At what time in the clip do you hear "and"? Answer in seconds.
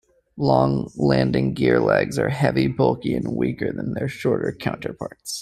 3.13-3.35